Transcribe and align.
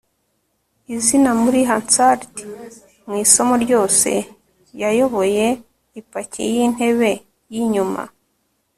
izina 0.95 1.29
muri 1.41 1.59
hansard. 1.69 2.21
mu 3.07 3.15
isomo 3.25 3.53
ryose, 3.63 4.11
yayoboye 4.81 5.45
ipaki 5.99 6.43
yintebe 6.53 7.11
yinyuma 7.53 8.03